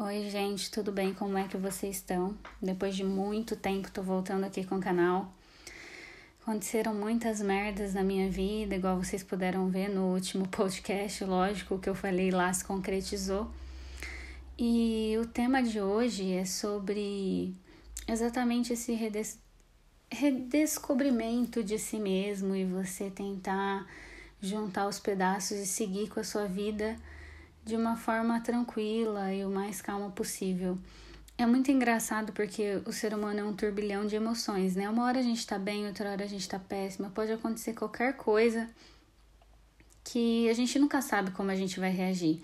Oi, 0.00 0.30
gente, 0.30 0.70
tudo 0.70 0.92
bem? 0.92 1.12
Como 1.12 1.36
é 1.36 1.48
que 1.48 1.56
vocês 1.56 1.96
estão? 1.96 2.38
Depois 2.62 2.94
de 2.94 3.02
muito 3.02 3.56
tempo, 3.56 3.90
tô 3.90 4.00
voltando 4.00 4.44
aqui 4.44 4.62
com 4.62 4.76
o 4.76 4.80
canal. 4.80 5.34
Aconteceram 6.40 6.94
muitas 6.94 7.40
merdas 7.40 7.94
na 7.94 8.04
minha 8.04 8.30
vida, 8.30 8.76
igual 8.76 8.96
vocês 8.96 9.24
puderam 9.24 9.68
ver 9.68 9.88
no 9.88 10.14
último 10.14 10.46
podcast, 10.56 11.24
lógico, 11.24 11.74
o 11.74 11.78
que 11.80 11.88
eu 11.88 11.96
falei 11.96 12.30
lá 12.30 12.52
se 12.52 12.64
concretizou. 12.64 13.50
E 14.56 15.16
o 15.20 15.26
tema 15.26 15.64
de 15.64 15.80
hoje 15.80 16.32
é 16.32 16.44
sobre 16.44 17.52
exatamente 18.06 18.74
esse 18.74 18.92
redes... 18.92 19.36
redescobrimento 20.12 21.60
de 21.64 21.76
si 21.76 21.98
mesmo 21.98 22.54
e 22.54 22.64
você 22.64 23.10
tentar 23.10 23.84
juntar 24.40 24.86
os 24.86 25.00
pedaços 25.00 25.58
e 25.58 25.66
seguir 25.66 26.08
com 26.08 26.20
a 26.20 26.24
sua 26.24 26.46
vida 26.46 26.96
de 27.68 27.76
uma 27.76 27.96
forma 27.96 28.40
tranquila 28.40 29.32
e 29.32 29.44
o 29.44 29.50
mais 29.50 29.82
calma 29.82 30.10
possível. 30.10 30.78
É 31.36 31.44
muito 31.44 31.70
engraçado 31.70 32.32
porque 32.32 32.80
o 32.86 32.92
ser 32.92 33.12
humano 33.12 33.40
é 33.40 33.44
um 33.44 33.54
turbilhão 33.54 34.06
de 34.06 34.16
emoções, 34.16 34.74
né? 34.74 34.88
Uma 34.88 35.04
hora 35.04 35.18
a 35.18 35.22
gente 35.22 35.46
tá 35.46 35.58
bem, 35.58 35.86
outra 35.86 36.10
hora 36.10 36.24
a 36.24 36.26
gente 36.26 36.48
tá 36.48 36.58
péssima, 36.58 37.10
pode 37.10 37.30
acontecer 37.30 37.74
qualquer 37.74 38.16
coisa 38.16 38.68
que 40.02 40.48
a 40.48 40.54
gente 40.54 40.78
nunca 40.78 41.02
sabe 41.02 41.30
como 41.32 41.50
a 41.50 41.54
gente 41.54 41.78
vai 41.78 41.90
reagir. 41.90 42.42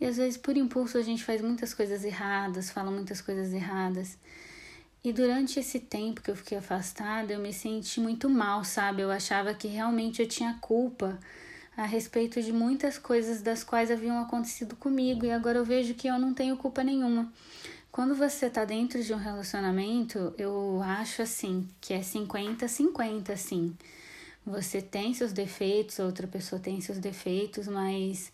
E 0.00 0.06
às 0.06 0.16
vezes, 0.16 0.38
por 0.38 0.56
impulso, 0.56 0.96
a 0.96 1.02
gente 1.02 1.22
faz 1.22 1.42
muitas 1.42 1.74
coisas 1.74 2.02
erradas, 2.02 2.70
fala 2.70 2.90
muitas 2.90 3.20
coisas 3.20 3.52
erradas. 3.52 4.16
E 5.04 5.12
durante 5.12 5.60
esse 5.60 5.78
tempo 5.78 6.22
que 6.22 6.30
eu 6.30 6.36
fiquei 6.36 6.56
afastada, 6.56 7.34
eu 7.34 7.40
me 7.40 7.52
senti 7.52 8.00
muito 8.00 8.28
mal, 8.30 8.64
sabe? 8.64 9.02
Eu 9.02 9.10
achava 9.10 9.52
que 9.52 9.68
realmente 9.68 10.22
eu 10.22 10.26
tinha 10.26 10.58
culpa 10.62 11.18
a 11.76 11.84
respeito 11.84 12.42
de 12.42 12.52
muitas 12.52 12.98
coisas 12.98 13.40
das 13.40 13.64
quais 13.64 13.90
haviam 13.90 14.20
acontecido 14.20 14.76
comigo 14.76 15.24
e 15.24 15.30
agora 15.30 15.58
eu 15.58 15.64
vejo 15.64 15.94
que 15.94 16.06
eu 16.06 16.18
não 16.18 16.34
tenho 16.34 16.56
culpa 16.56 16.84
nenhuma. 16.84 17.32
Quando 17.90 18.14
você 18.14 18.48
tá 18.48 18.64
dentro 18.64 19.02
de 19.02 19.12
um 19.12 19.18
relacionamento, 19.18 20.34
eu 20.38 20.80
acho 20.82 21.22
assim 21.22 21.68
que 21.80 21.92
é 21.92 22.00
50-50, 22.00 23.30
assim. 23.30 23.76
Você 24.44 24.82
tem 24.82 25.14
seus 25.14 25.32
defeitos, 25.32 25.98
outra 25.98 26.26
pessoa 26.26 26.60
tem 26.60 26.80
seus 26.80 26.98
defeitos, 26.98 27.68
mas 27.68 28.32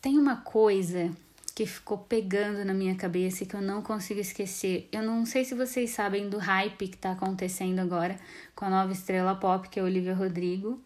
tem 0.00 0.18
uma 0.18 0.36
coisa 0.36 1.10
que 1.54 1.66
ficou 1.66 1.98
pegando 1.98 2.64
na 2.64 2.74
minha 2.74 2.94
cabeça 2.94 3.44
e 3.44 3.46
que 3.46 3.54
eu 3.54 3.62
não 3.62 3.82
consigo 3.82 4.20
esquecer. 4.20 4.88
Eu 4.90 5.02
não 5.02 5.24
sei 5.26 5.44
se 5.44 5.54
vocês 5.54 5.90
sabem 5.90 6.28
do 6.28 6.38
hype 6.38 6.88
que 6.88 6.96
tá 6.96 7.12
acontecendo 7.12 7.80
agora 7.80 8.18
com 8.54 8.64
a 8.64 8.70
nova 8.70 8.92
estrela 8.92 9.34
pop, 9.34 9.68
que 9.68 9.78
é 9.78 9.82
Olivia 9.82 10.14
Rodrigo 10.14 10.80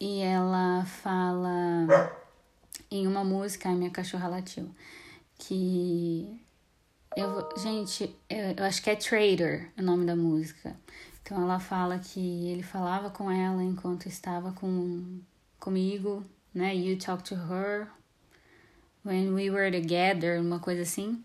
e 0.00 0.20
ela 0.20 0.84
fala 0.84 2.14
em 2.90 3.06
uma 3.06 3.24
música, 3.24 3.68
a 3.68 3.72
minha 3.72 3.90
cachorra 3.90 4.28
latiu, 4.28 4.68
que 5.38 6.40
eu, 7.16 7.48
gente, 7.58 8.14
eu, 8.28 8.54
eu 8.56 8.64
acho 8.64 8.82
que 8.82 8.90
é 8.90 8.96
Trader 8.96 9.70
o 9.78 9.82
nome 9.82 10.04
da 10.04 10.16
música. 10.16 10.76
Então 11.22 11.40
ela 11.40 11.58
fala 11.58 11.98
que 11.98 12.48
ele 12.48 12.62
falava 12.62 13.08
com 13.10 13.30
ela 13.30 13.62
enquanto 13.62 14.06
estava 14.06 14.52
com 14.52 15.20
comigo, 15.58 16.22
né? 16.52 16.74
You 16.74 16.98
talk 16.98 17.22
to 17.24 17.34
her 17.34 17.88
when 19.04 19.32
we 19.32 19.50
were 19.50 19.70
together, 19.70 20.40
uma 20.40 20.58
coisa 20.58 20.82
assim. 20.82 21.22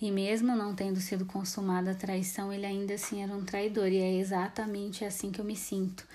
E 0.00 0.10
mesmo 0.10 0.56
não 0.56 0.74
tendo 0.74 1.00
sido 1.00 1.24
consumada 1.26 1.92
a 1.92 1.94
traição, 1.94 2.52
ele 2.52 2.66
ainda 2.66 2.94
assim 2.94 3.22
era 3.22 3.32
um 3.32 3.44
traidor. 3.44 3.88
E 3.88 3.98
é 3.98 4.16
exatamente 4.16 5.04
assim 5.04 5.30
que 5.30 5.40
eu 5.40 5.44
me 5.44 5.56
sinto. 5.56 6.06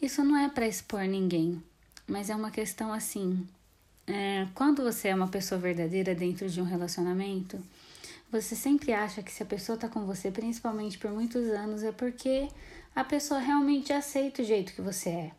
Isso 0.00 0.22
não 0.22 0.36
é 0.36 0.48
para 0.48 0.66
expor 0.66 1.02
ninguém, 1.02 1.62
mas 2.06 2.28
é 2.28 2.36
uma 2.36 2.50
questão 2.50 2.92
assim. 2.92 3.46
É, 4.06 4.46
quando 4.54 4.82
você 4.82 5.08
é 5.08 5.14
uma 5.14 5.28
pessoa 5.28 5.58
verdadeira 5.58 6.14
dentro 6.14 6.48
de 6.48 6.60
um 6.60 6.64
relacionamento, 6.64 7.58
você 8.30 8.54
sempre 8.54 8.92
acha 8.92 9.22
que 9.22 9.32
se 9.32 9.42
a 9.42 9.46
pessoa 9.46 9.78
tá 9.78 9.88
com 9.88 10.04
você, 10.04 10.30
principalmente 10.30 10.98
por 10.98 11.10
muitos 11.10 11.48
anos, 11.48 11.82
é 11.82 11.92
porque 11.92 12.48
a 12.94 13.02
pessoa 13.02 13.40
realmente 13.40 13.92
aceita 13.92 14.42
o 14.42 14.44
jeito 14.44 14.74
que 14.74 14.82
você 14.82 15.08
é. 15.08 15.30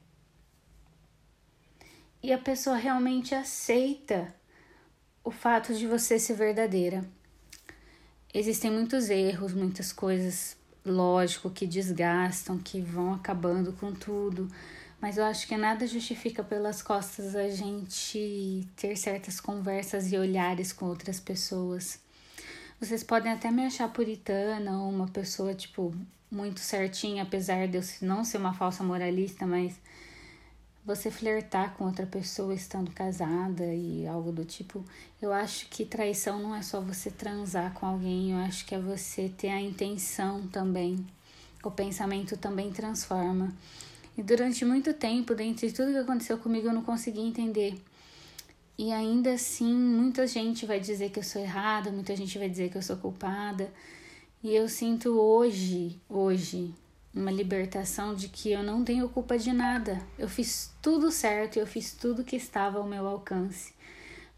E 2.24 2.34
a 2.34 2.38
pessoa 2.38 2.76
realmente 2.76 3.36
aceita 3.36 4.34
o 5.24 5.30
fato 5.30 5.74
de 5.74 5.86
você 5.86 6.18
ser 6.18 6.34
verdadeira. 6.34 7.06
Existem 8.34 8.72
muitos 8.72 9.10
erros, 9.10 9.54
muitas 9.54 9.94
coisas 9.94 10.57
lógico, 10.92 11.50
que 11.50 11.68
desgastam, 11.68 12.58
que 12.58 12.82
vão 12.82 13.14
acabando 13.14 13.74
com 13.74 13.94
tudo. 13.94 14.48
Mas 15.00 15.18
eu 15.18 15.26
acho 15.26 15.48
que 15.48 15.56
nada 15.56 15.86
justifica 15.86 16.44
pelas 16.44 16.82
costas 16.82 17.36
a 17.36 17.50
gente 17.50 18.68
ter 18.76 18.96
certas 18.96 19.40
conversas 19.40 20.12
e 20.12 20.18
olhares 20.18 20.74
com 20.74 20.86
outras 20.86 21.20
pessoas. 21.20 22.00
Vocês 22.80 23.04
podem 23.04 23.32
até 23.32 23.52
me 23.52 23.66
achar 23.66 23.92
puritana 23.92 24.80
ou 24.80 24.90
uma 24.90 25.08
pessoa, 25.08 25.54
tipo, 25.54 25.94
muito 26.32 26.60
certinha, 26.60 27.24
apesar 27.24 27.68
de 27.68 27.78
eu 27.78 27.84
não 28.02 28.24
ser 28.24 28.38
uma 28.38 28.54
falsa 28.54 28.84
moralista, 28.84 29.46
mas 29.46 29.80
você 30.88 31.12
flertar 31.12 31.76
com 31.76 31.84
outra 31.84 32.06
pessoa 32.06 32.54
estando 32.54 32.90
casada 32.92 33.66
e 33.66 34.08
algo 34.08 34.32
do 34.32 34.46
tipo. 34.46 34.86
Eu 35.22 35.34
acho 35.34 35.68
que 35.68 35.84
traição 35.84 36.40
não 36.42 36.56
é 36.56 36.62
só 36.62 36.80
você 36.80 37.12
transar 37.12 37.74
com 37.74 37.86
alguém, 37.86 38.32
eu 38.32 38.38
acho 38.38 38.66
que 38.66 38.74
é 38.74 38.80
você 38.80 39.28
ter 39.28 39.50
a 39.50 39.60
intenção 39.60 40.48
também. 40.48 41.06
O 41.62 41.70
pensamento 41.70 42.38
também 42.38 42.72
transforma. 42.72 43.54
E 44.18 44.24
durante 44.24 44.64
muito 44.64 44.94
tempo, 44.94 45.36
dentre 45.36 45.74
tudo 45.74 45.92
que 45.92 45.98
aconteceu 45.98 46.38
comigo, 46.38 46.68
eu 46.68 46.74
não 46.74 46.84
consegui 46.84 47.20
entender. 47.20 47.78
E 48.78 48.94
ainda 48.94 49.34
assim, 49.34 49.74
muita 49.74 50.26
gente 50.26 50.66
vai 50.66 50.80
dizer 50.80 51.10
que 51.10 51.20
eu 51.20 51.24
sou 51.24 51.42
errada, 51.42 51.92
muita 51.92 52.16
gente 52.16 52.40
vai 52.40 52.48
dizer 52.48 52.72
que 52.72 52.78
eu 52.78 52.82
sou 52.82 52.96
culpada. 52.96 53.70
E 54.42 54.56
eu 54.56 54.70
sinto 54.70 55.20
hoje, 55.20 56.00
hoje, 56.08 56.74
uma 57.14 57.32
libertação 57.32 58.14
de 58.14 58.28
que 58.30 58.52
eu 58.52 58.64
não 58.64 58.84
tenho 58.84 59.10
culpa 59.10 59.38
de 59.38 59.52
nada. 59.52 60.02
Eu 60.18 60.30
fiz 60.30 60.72
tudo 60.82 61.12
certo, 61.12 61.58
eu 61.58 61.66
fiz 61.66 61.94
tudo 61.94 62.24
que 62.24 62.36
estava 62.36 62.78
ao 62.78 62.86
meu 62.86 63.08
alcance 63.08 63.74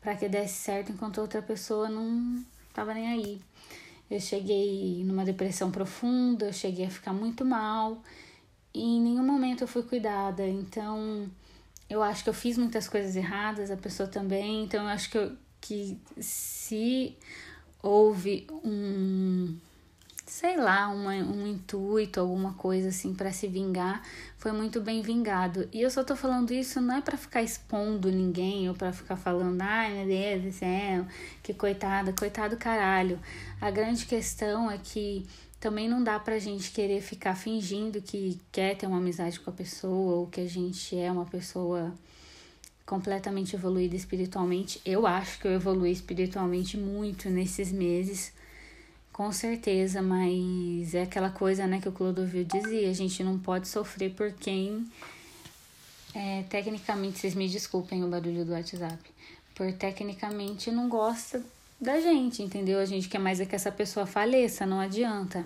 para 0.01 0.15
que 0.15 0.29
desse 0.29 0.55
certo 0.55 0.91
enquanto 0.91 1.19
outra 1.19 1.41
pessoa 1.41 1.89
não 1.89 2.43
estava 2.67 2.93
nem 2.93 3.07
aí. 3.07 3.41
Eu 4.09 4.19
cheguei 4.19 5.03
numa 5.03 5.23
depressão 5.23 5.69
profunda, 5.69 6.47
eu 6.47 6.53
cheguei 6.53 6.85
a 6.85 6.89
ficar 6.89 7.13
muito 7.13 7.45
mal 7.45 8.01
e 8.73 8.81
em 8.81 9.01
nenhum 9.01 9.23
momento 9.23 9.63
eu 9.63 9.67
fui 9.67 9.83
cuidada. 9.83 10.47
Então, 10.47 11.29
eu 11.89 12.01
acho 12.01 12.23
que 12.23 12.29
eu 12.29 12.33
fiz 12.33 12.57
muitas 12.57 12.87
coisas 12.87 13.15
erradas, 13.15 13.69
a 13.69 13.77
pessoa 13.77 14.07
também. 14.07 14.63
Então, 14.63 14.83
eu 14.83 14.89
acho 14.89 15.09
que, 15.11 15.17
eu, 15.17 15.35
que 15.61 15.99
se 16.19 17.15
houve 17.83 18.47
um 18.63 19.57
sei 20.39 20.55
lá, 20.55 20.87
uma, 20.87 21.11
um 21.15 21.45
intuito, 21.45 22.17
alguma 22.17 22.53
coisa 22.53 22.87
assim 22.87 23.13
para 23.13 23.29
se 23.29 23.45
vingar, 23.45 24.01
foi 24.37 24.53
muito 24.53 24.79
bem 24.79 25.01
vingado. 25.01 25.67
E 25.69 25.81
eu 25.81 25.91
só 25.91 26.01
tô 26.01 26.15
falando 26.15 26.53
isso 26.53 26.79
não 26.79 26.95
é 26.95 27.01
para 27.01 27.17
ficar 27.17 27.43
expondo 27.43 28.09
ninguém 28.09 28.69
ou 28.69 28.73
para 28.73 28.93
ficar 28.93 29.17
falando, 29.17 29.61
ai 29.61 29.93
meu 29.93 30.07
Deus 30.07 30.43
do 30.43 30.51
céu, 30.57 31.05
que 31.43 31.53
coitada, 31.53 32.13
coitado 32.13 32.55
caralho. 32.55 33.19
A 33.59 33.69
grande 33.69 34.05
questão 34.05 34.71
é 34.71 34.77
que 34.77 35.27
também 35.59 35.89
não 35.89 36.01
dá 36.01 36.17
pra 36.17 36.39
gente 36.39 36.71
querer 36.71 37.01
ficar 37.01 37.35
fingindo 37.35 38.01
que 38.01 38.39
quer 38.49 38.77
ter 38.77 38.87
uma 38.87 38.99
amizade 38.99 39.41
com 39.41 39.49
a 39.49 39.53
pessoa 39.53 40.19
ou 40.19 40.27
que 40.27 40.39
a 40.39 40.47
gente 40.47 40.97
é 40.97 41.11
uma 41.11 41.25
pessoa 41.25 41.93
completamente 42.85 43.57
evoluída 43.57 43.93
espiritualmente. 43.93 44.79
Eu 44.85 45.05
acho 45.05 45.37
que 45.41 45.49
eu 45.49 45.51
evolui 45.51 45.91
espiritualmente 45.91 46.77
muito 46.77 47.29
nesses 47.29 47.73
meses 47.73 48.31
com 49.19 49.33
certeza, 49.33 50.01
mas 50.01 50.95
é 50.95 51.01
aquela 51.01 51.29
coisa 51.29 51.67
né, 51.67 51.81
que 51.81 51.89
o 51.89 51.91
Clodovil 51.91 52.45
dizia: 52.45 52.89
a 52.89 52.93
gente 52.93 53.21
não 53.21 53.37
pode 53.37 53.67
sofrer 53.67 54.13
por 54.13 54.31
quem. 54.31 54.89
É, 56.15 56.43
tecnicamente, 56.43 57.19
vocês 57.19 57.35
me 57.35 57.49
desculpem 57.49 58.01
o 58.01 58.07
barulho 58.07 58.45
do 58.45 58.53
WhatsApp, 58.53 58.97
por 59.53 59.73
tecnicamente 59.73 60.71
não 60.71 60.87
gosta 60.87 61.43
da 61.81 61.99
gente, 61.99 62.41
entendeu? 62.41 62.79
A 62.79 62.85
gente 62.85 63.09
quer 63.09 63.19
mais 63.19 63.41
é 63.41 63.45
que 63.45 63.53
essa 63.53 63.69
pessoa 63.69 64.05
faleça, 64.05 64.65
não 64.65 64.79
adianta. 64.79 65.45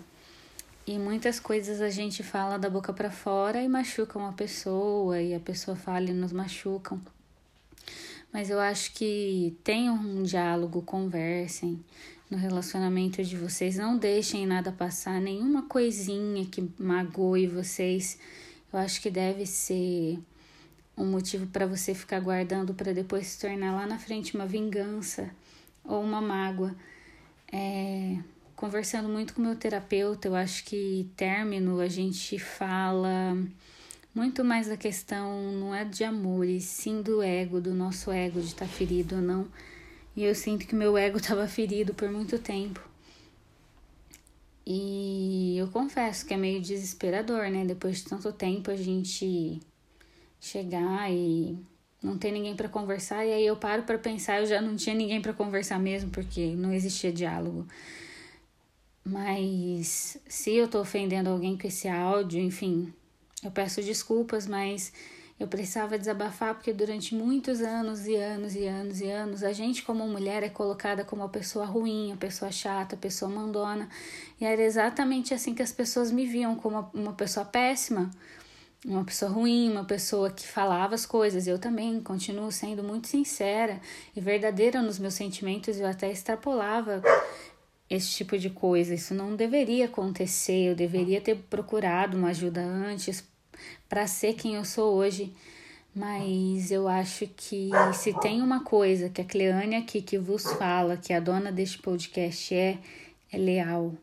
E 0.85 0.99
muitas 0.99 1.39
coisas 1.39 1.81
a 1.81 1.89
gente 1.89 2.21
fala 2.21 2.59
da 2.59 2.69
boca 2.69 2.93
para 2.93 3.09
fora 3.09 3.59
e 3.59 3.67
machucam 3.67 4.27
a 4.27 4.33
pessoa, 4.33 5.19
e 5.19 5.33
a 5.33 5.39
pessoa 5.39 5.75
fala 5.75 6.11
e 6.11 6.13
nos 6.13 6.31
machucam. 6.31 7.01
Mas 8.31 8.51
eu 8.51 8.59
acho 8.59 8.93
que 8.93 9.57
tenham 9.63 9.95
um 9.95 10.21
diálogo, 10.21 10.83
conversem 10.83 11.83
no 12.33 12.39
relacionamento 12.39 13.23
de 13.23 13.37
vocês. 13.37 13.77
Não 13.77 13.95
deixem 13.95 14.47
nada 14.47 14.71
passar, 14.71 15.21
nenhuma 15.21 15.63
coisinha 15.63 16.43
que 16.45 16.67
magoe 16.79 17.45
vocês. 17.45 18.17
Eu 18.71 18.79
acho 18.79 18.99
que 18.99 19.11
deve 19.11 19.45
ser 19.45 20.19
um 20.97 21.05
motivo 21.05 21.45
para 21.47 21.67
você 21.67 21.93
ficar 21.93 22.19
guardando 22.19 22.73
para 22.73 22.91
depois 22.91 23.27
se 23.27 23.39
tornar 23.39 23.73
lá 23.73 23.85
na 23.85 23.99
frente 23.99 24.35
uma 24.35 24.47
vingança 24.47 25.29
ou 25.83 26.01
uma 26.01 26.19
mágoa. 26.19 26.75
É, 27.51 28.17
conversando 28.55 29.07
muito 29.07 29.35
com 29.35 29.41
meu 29.41 29.55
terapeuta, 29.55 30.27
eu 30.27 30.35
acho 30.35 30.65
que 30.65 31.07
término 31.15 31.79
a 31.79 31.87
gente 31.87 32.39
fala 32.39 33.37
muito 34.13 34.43
mais 34.43 34.67
da 34.67 34.77
questão 34.77 35.51
não 35.51 35.73
é 35.73 35.85
de 35.85 36.03
amor, 36.03 36.47
e 36.47 36.59
sim 36.59 37.03
do 37.03 37.21
ego, 37.21 37.61
do 37.61 37.75
nosso 37.75 38.11
ego 38.11 38.39
de 38.39 38.47
estar 38.47 38.65
tá 38.65 38.71
ferido 38.71 39.17
ou 39.17 39.21
não. 39.21 39.47
E 40.15 40.23
eu 40.23 40.35
sinto 40.35 40.67
que 40.67 40.75
meu 40.75 40.97
ego 40.97 41.17
estava 41.19 41.47
ferido 41.47 41.93
por 41.93 42.09
muito 42.09 42.39
tempo. 42.39 42.81
E 44.65 45.57
eu 45.57 45.67
confesso 45.67 46.25
que 46.25 46.33
é 46.33 46.37
meio 46.37 46.61
desesperador, 46.61 47.49
né? 47.49 47.65
Depois 47.65 47.97
de 47.97 48.05
tanto 48.05 48.31
tempo 48.31 48.71
a 48.71 48.75
gente 48.75 49.59
chegar 50.39 51.11
e 51.11 51.57
não 52.01 52.17
ter 52.17 52.31
ninguém 52.31 52.55
para 52.55 52.67
conversar, 52.67 53.25
e 53.25 53.31
aí 53.31 53.45
eu 53.45 53.55
paro 53.55 53.83
para 53.83 53.97
pensar, 53.97 54.41
eu 54.41 54.45
já 54.45 54.61
não 54.61 54.75
tinha 54.75 54.93
ninguém 54.93 55.21
para 55.21 55.33
conversar 55.33 55.79
mesmo, 55.79 56.09
porque 56.09 56.53
não 56.55 56.73
existia 56.73 57.11
diálogo. 57.13 57.65
Mas 59.05 60.17
se 60.27 60.53
eu 60.53 60.67
tô 60.67 60.81
ofendendo 60.81 61.29
alguém 61.29 61.57
com 61.57 61.67
esse 61.67 61.87
áudio, 61.87 62.39
enfim, 62.39 62.93
eu 63.43 63.51
peço 63.51 63.81
desculpas, 63.81 64.47
mas 64.47 64.93
eu 65.43 65.47
precisava 65.47 65.99
desabafar 65.99 66.55
porque 66.55 66.71
durante 66.71 67.13
muitos 67.13 67.59
anos 67.59 68.07
e 68.07 68.15
anos 68.15 68.55
e 68.55 68.65
anos 68.65 69.01
e 69.01 69.11
anos 69.11 69.43
a 69.43 69.51
gente 69.51 69.83
como 69.83 70.07
mulher 70.07 70.41
é 70.41 70.47
colocada 70.47 71.03
como 71.03 71.21
a 71.21 71.27
pessoa 71.27 71.65
ruim, 71.65 72.13
a 72.13 72.15
pessoa 72.15 72.49
chata, 72.49 72.95
a 72.95 72.97
pessoa 72.97 73.29
mandona. 73.29 73.89
E 74.39 74.45
era 74.45 74.61
exatamente 74.61 75.33
assim 75.33 75.53
que 75.53 75.61
as 75.61 75.73
pessoas 75.73 76.11
me 76.11 76.25
viam 76.25 76.55
como 76.55 76.89
uma 76.93 77.11
pessoa 77.11 77.45
péssima, 77.45 78.09
uma 78.85 79.03
pessoa 79.03 79.29
ruim, 79.29 79.69
uma 79.69 79.83
pessoa 79.83 80.31
que 80.31 80.47
falava 80.47 80.95
as 80.95 81.05
coisas. 81.05 81.45
Eu 81.45 81.59
também 81.59 81.99
continuo 82.01 82.49
sendo 82.49 82.81
muito 82.81 83.09
sincera 83.09 83.81
e 84.15 84.21
verdadeira 84.21 84.81
nos 84.81 84.97
meus 84.97 85.13
sentimentos, 85.13 85.77
eu 85.77 85.85
até 85.85 86.09
extrapolava 86.09 87.01
esse 87.89 88.09
tipo 88.11 88.37
de 88.37 88.49
coisa. 88.49 88.95
Isso 88.95 89.13
não 89.13 89.35
deveria 89.35 89.85
acontecer. 89.87 90.69
Eu 90.69 90.75
deveria 90.75 91.19
ter 91.19 91.35
procurado 91.35 92.17
uma 92.17 92.29
ajuda 92.29 92.61
antes 92.61 93.27
para 93.87 94.07
ser 94.07 94.33
quem 94.33 94.55
eu 94.55 94.65
sou 94.65 94.93
hoje. 94.95 95.33
Mas 95.95 96.71
eu 96.71 96.87
acho 96.87 97.27
que 97.27 97.69
se 97.93 98.13
tem 98.19 98.41
uma 98.41 98.63
coisa 98.63 99.09
que 99.09 99.21
a 99.21 99.25
Cleane 99.25 99.75
aqui 99.75 100.01
que 100.01 100.17
vos 100.17 100.43
fala, 100.53 100.97
que 100.97 101.13
a 101.13 101.19
dona 101.19 101.51
deste 101.51 101.77
podcast 101.77 102.53
é, 102.53 102.79
é 103.31 103.37
leal. 103.37 103.93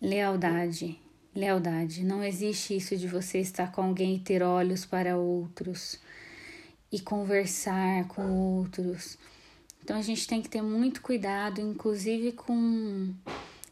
Lealdade. 0.00 0.98
Lealdade. 1.34 2.04
Não 2.04 2.22
existe 2.22 2.76
isso 2.76 2.96
de 2.96 3.08
você 3.08 3.38
estar 3.38 3.72
com 3.72 3.82
alguém 3.82 4.16
e 4.16 4.18
ter 4.20 4.42
olhos 4.42 4.86
para 4.86 5.16
outros 5.16 5.98
e 6.92 7.00
conversar 7.00 8.06
com 8.08 8.30
outros. 8.58 9.18
Então 9.82 9.96
a 9.96 10.02
gente 10.02 10.26
tem 10.26 10.40
que 10.40 10.48
ter 10.48 10.62
muito 10.62 11.02
cuidado, 11.02 11.60
inclusive 11.60 12.32
com, 12.32 13.12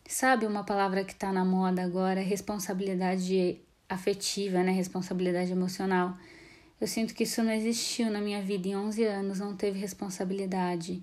sabe, 0.08 0.46
uma 0.46 0.64
palavra 0.64 1.04
que 1.04 1.12
está 1.12 1.32
na 1.32 1.44
moda 1.44 1.82
agora, 1.82 2.20
responsabilidade 2.20 3.60
afetiva, 3.88 4.62
né? 4.62 4.72
Responsabilidade 4.72 5.52
emocional. 5.52 6.16
Eu 6.80 6.86
sinto 6.86 7.14
que 7.14 7.24
isso 7.24 7.42
não 7.42 7.52
existiu 7.52 8.10
na 8.10 8.20
minha 8.20 8.40
vida 8.40 8.68
em 8.68 8.76
11 8.76 9.04
anos, 9.04 9.40
não 9.40 9.56
teve 9.56 9.78
responsabilidade. 9.78 11.02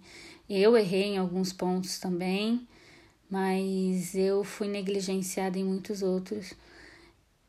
Eu 0.49 0.77
errei 0.77 1.03
em 1.03 1.17
alguns 1.17 1.51
pontos 1.51 1.99
também, 1.99 2.65
mas 3.29 4.15
eu 4.15 4.43
fui 4.43 4.67
negligenciada 4.67 5.57
em 5.57 5.63
muitos 5.63 6.01
outros. 6.01 6.53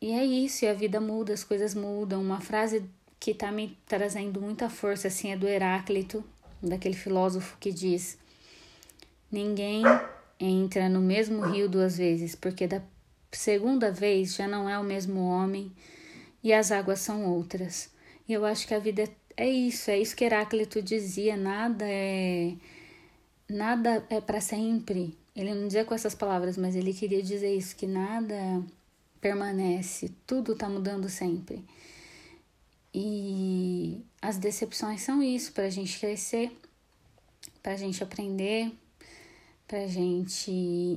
E 0.01 0.11
é 0.11 0.25
isso, 0.25 0.65
e 0.65 0.67
a 0.67 0.73
vida 0.73 0.99
muda, 0.99 1.33
as 1.33 1.43
coisas 1.43 1.73
mudam. 1.73 2.21
Uma 2.21 2.41
frase 2.41 2.83
que 3.19 3.31
está 3.31 3.51
me 3.51 3.77
trazendo 3.85 4.41
muita 4.41 4.69
força 4.69 5.07
assim 5.07 5.31
é 5.31 5.37
do 5.37 5.47
Heráclito, 5.47 6.23
daquele 6.61 6.95
filósofo 6.95 7.57
que 7.59 7.71
diz: 7.71 8.17
Ninguém 9.31 9.83
entra 10.39 10.89
no 10.89 10.99
mesmo 10.99 11.41
rio 11.41 11.69
duas 11.69 11.97
vezes, 11.97 12.35
porque 12.35 12.67
da 12.67 12.81
segunda 13.31 13.91
vez 13.91 14.35
já 14.35 14.47
não 14.47 14.69
é 14.69 14.77
o 14.77 14.83
mesmo 14.83 15.19
homem 15.27 15.71
e 16.43 16.53
as 16.53 16.71
águas 16.71 16.99
são 16.99 17.25
outras. 17.25 17.89
E 18.27 18.33
eu 18.33 18.45
acho 18.45 18.67
que 18.67 18.73
a 18.73 18.79
vida 18.79 19.03
é, 19.03 19.09
é 19.37 19.49
isso, 19.49 19.89
é 19.91 19.99
isso 19.99 20.15
que 20.15 20.25
Heráclito 20.25 20.81
dizia, 20.81 21.35
nada 21.35 21.85
é 21.87 22.53
nada 23.49 24.05
é 24.09 24.19
para 24.21 24.41
sempre. 24.41 25.17
Ele 25.35 25.53
não 25.53 25.67
dizia 25.67 25.85
com 25.85 25.93
essas 25.93 26.15
palavras, 26.15 26.57
mas 26.57 26.75
ele 26.75 26.93
queria 26.93 27.21
dizer 27.21 27.55
isso, 27.55 27.75
que 27.75 27.85
nada 27.85 28.35
permanece, 29.21 30.11
tudo 30.25 30.53
está 30.53 30.67
mudando 30.67 31.09
sempre. 31.09 31.63
E 32.93 34.03
as 34.21 34.37
decepções 34.37 35.01
são 35.01 35.21
isso, 35.21 35.51
para 35.53 35.65
a 35.65 35.69
gente 35.69 35.99
crescer, 35.99 36.51
para 37.61 37.73
a 37.73 37.77
gente 37.77 38.01
aprender, 38.03 38.71
para 39.67 39.85
gente 39.87 40.51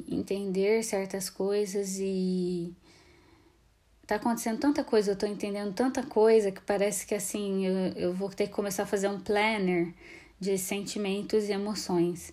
entender 0.08 0.84
certas 0.84 1.28
coisas 1.28 1.98
e 1.98 2.72
tá 4.06 4.16
acontecendo 4.16 4.58
tanta 4.58 4.84
coisa, 4.84 5.12
eu 5.12 5.16
tô 5.16 5.26
entendendo 5.26 5.74
tanta 5.74 6.02
coisa 6.04 6.52
que 6.52 6.60
parece 6.60 7.06
que 7.06 7.14
assim 7.14 7.66
eu, 7.66 7.74
eu 7.96 8.14
vou 8.14 8.28
ter 8.28 8.46
que 8.46 8.52
começar 8.52 8.84
a 8.84 8.86
fazer 8.86 9.08
um 9.08 9.20
planner 9.20 9.92
de 10.38 10.56
sentimentos 10.56 11.48
e 11.48 11.52
emoções. 11.52 12.32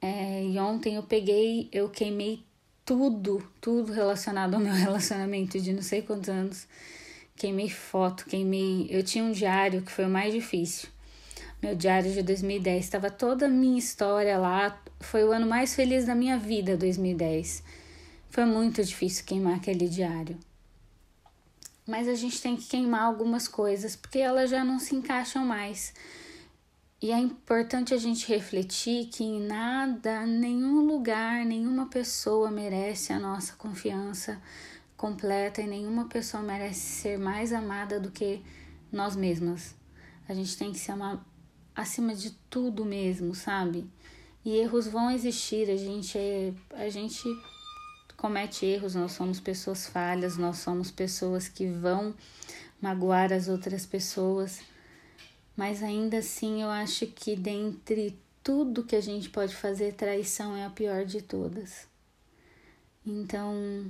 É, 0.00 0.44
e 0.44 0.58
ontem 0.58 0.96
eu 0.96 1.02
peguei, 1.02 1.68
eu 1.72 1.88
queimei 1.88 2.44
tudo, 2.84 3.42
tudo 3.60 3.92
relacionado 3.92 4.54
ao 4.54 4.60
meu 4.60 4.74
relacionamento 4.74 5.58
de 5.60 5.72
não 5.72 5.82
sei 5.82 6.02
quantos 6.02 6.28
anos. 6.28 6.66
Queimei 7.36 7.68
foto, 7.68 8.26
queimei. 8.26 8.86
Eu 8.90 9.02
tinha 9.02 9.24
um 9.24 9.32
diário 9.32 9.82
que 9.82 9.90
foi 9.90 10.04
o 10.04 10.10
mais 10.10 10.32
difícil. 10.32 10.88
Meu 11.64 11.74
diário 11.74 12.12
de 12.12 12.22
2010 12.22 12.84
estava 12.84 13.10
toda 13.10 13.46
a 13.46 13.48
minha 13.48 13.78
história 13.78 14.36
lá, 14.36 14.78
foi 15.00 15.24
o 15.24 15.32
ano 15.32 15.46
mais 15.46 15.74
feliz 15.74 16.04
da 16.04 16.14
minha 16.14 16.38
vida, 16.38 16.76
2010. 16.76 17.62
Foi 18.28 18.44
muito 18.44 18.84
difícil 18.84 19.24
queimar 19.24 19.56
aquele 19.56 19.88
diário. 19.88 20.38
Mas 21.86 22.06
a 22.06 22.14
gente 22.14 22.42
tem 22.42 22.54
que 22.54 22.66
queimar 22.66 23.04
algumas 23.04 23.48
coisas 23.48 23.96
porque 23.96 24.18
elas 24.18 24.50
já 24.50 24.62
não 24.62 24.78
se 24.78 24.94
encaixam 24.94 25.42
mais. 25.46 25.94
E 27.00 27.10
é 27.10 27.18
importante 27.18 27.94
a 27.94 27.98
gente 27.98 28.28
refletir 28.28 29.06
que 29.06 29.24
em 29.24 29.40
nada, 29.40 30.26
nenhum 30.26 30.84
lugar, 30.84 31.46
nenhuma 31.46 31.86
pessoa 31.86 32.50
merece 32.50 33.10
a 33.10 33.18
nossa 33.18 33.54
confiança 33.54 34.38
completa 34.98 35.62
e 35.62 35.66
nenhuma 35.66 36.10
pessoa 36.10 36.42
merece 36.42 36.80
ser 36.80 37.18
mais 37.18 37.54
amada 37.54 37.98
do 37.98 38.10
que 38.10 38.42
nós 38.92 39.16
mesmas. 39.16 39.74
A 40.28 40.34
gente 40.34 40.58
tem 40.58 40.70
que 40.70 40.78
se 40.78 40.92
amar 40.92 41.24
acima 41.74 42.14
de 42.14 42.30
tudo 42.48 42.84
mesmo, 42.84 43.34
sabe? 43.34 43.86
E 44.44 44.56
erros 44.56 44.86
vão 44.86 45.10
existir, 45.10 45.70
a 45.70 45.76
gente 45.76 46.18
é, 46.18 46.52
a 46.72 46.88
gente 46.88 47.22
comete 48.16 48.64
erros, 48.64 48.94
nós 48.94 49.12
somos 49.12 49.40
pessoas 49.40 49.86
falhas, 49.86 50.36
nós 50.36 50.58
somos 50.58 50.90
pessoas 50.90 51.48
que 51.48 51.66
vão 51.66 52.14
magoar 52.80 53.32
as 53.32 53.48
outras 53.48 53.86
pessoas. 53.86 54.60
Mas 55.56 55.82
ainda 55.82 56.18
assim, 56.18 56.62
eu 56.62 56.68
acho 56.68 57.06
que 57.06 57.36
dentre 57.36 58.18
tudo 58.42 58.84
que 58.84 58.96
a 58.96 59.00
gente 59.00 59.30
pode 59.30 59.54
fazer, 59.54 59.94
traição 59.94 60.56
é 60.56 60.64
a 60.64 60.70
pior 60.70 61.04
de 61.04 61.22
todas. 61.22 61.86
Então, 63.06 63.86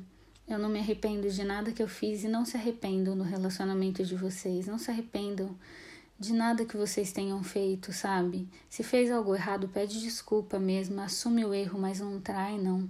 eu 0.47 0.59
não 0.59 0.69
me 0.69 0.79
arrependo 0.79 1.29
de 1.31 1.43
nada 1.43 1.73
que 1.73 1.83
eu 1.83 1.89
fiz 1.89 2.23
e 2.23 2.29
não 2.29 2.45
se 2.45 2.57
arrependam 2.57 3.17
no 3.17 3.25
relacionamento 3.25 4.05
de 4.05 4.15
vocês, 4.15 4.67
não 4.67 4.79
se 4.79 4.91
arrependam 4.91 5.57
de 6.19 6.33
nada 6.33 6.65
que 6.65 6.77
vocês 6.77 7.13
tenham 7.13 7.43
feito, 7.43 7.93
sabe? 7.93 8.49
Se 8.69 8.83
fez 8.83 9.11
algo 9.11 9.35
errado, 9.35 9.69
pede 9.69 10.01
desculpa 10.01 10.59
mesmo, 10.59 11.01
assume 11.01 11.45
o 11.45 11.53
erro, 11.53 11.79
mas 11.79 12.01
não 12.01 12.21
trai, 12.21 12.59
não. 12.59 12.89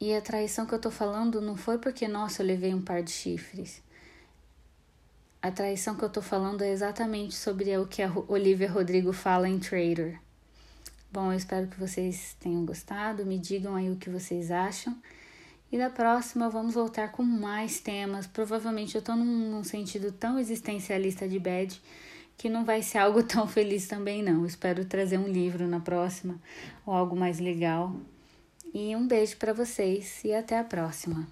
E 0.00 0.14
a 0.14 0.20
traição 0.20 0.66
que 0.66 0.74
eu 0.74 0.80
tô 0.80 0.90
falando 0.90 1.40
não 1.40 1.56
foi 1.56 1.78
porque, 1.78 2.08
nossa, 2.08 2.42
eu 2.42 2.46
levei 2.46 2.74
um 2.74 2.82
par 2.82 3.02
de 3.02 3.10
chifres. 3.10 3.82
A 5.42 5.50
traição 5.50 5.94
que 5.94 6.02
eu 6.02 6.10
tô 6.10 6.20
falando 6.20 6.62
é 6.62 6.70
exatamente 6.70 7.34
sobre 7.34 7.76
o 7.78 7.86
que 7.86 8.02
a 8.02 8.12
Olivia 8.28 8.70
Rodrigo 8.70 9.12
fala 9.12 9.48
em 9.48 9.58
Trader. 9.58 10.20
Bom, 11.12 11.32
eu 11.32 11.36
espero 11.36 11.66
que 11.66 11.78
vocês 11.78 12.36
tenham 12.38 12.64
gostado, 12.64 13.26
me 13.26 13.38
digam 13.38 13.74
aí 13.74 13.90
o 13.90 13.96
que 13.96 14.08
vocês 14.10 14.50
acham. 14.50 14.96
E 15.72 15.78
da 15.78 15.88
próxima 15.88 16.50
vamos 16.50 16.74
voltar 16.74 17.12
com 17.12 17.22
mais 17.22 17.78
temas. 17.80 18.26
Provavelmente 18.26 18.96
eu 18.96 19.02
tô 19.02 19.14
num, 19.14 19.50
num 19.50 19.64
sentido 19.64 20.10
tão 20.10 20.38
existencialista 20.38 21.28
de 21.28 21.38
bad 21.38 21.80
que 22.36 22.48
não 22.48 22.64
vai 22.64 22.82
ser 22.82 22.98
algo 22.98 23.22
tão 23.24 23.46
feliz 23.46 23.86
também 23.86 24.22
não. 24.22 24.46
espero 24.46 24.84
trazer 24.84 25.18
um 25.18 25.28
livro 25.28 25.68
na 25.68 25.78
próxima 25.78 26.40
ou 26.84 26.94
algo 26.94 27.14
mais 27.14 27.38
legal. 27.38 27.94
E 28.72 28.96
um 28.96 29.06
beijo 29.06 29.36
para 29.36 29.52
vocês 29.52 30.24
e 30.24 30.32
até 30.32 30.58
a 30.58 30.64
próxima. 30.64 31.26